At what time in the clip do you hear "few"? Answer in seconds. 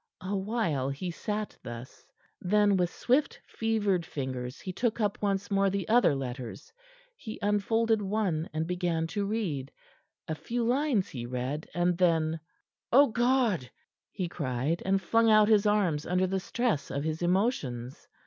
10.33-10.63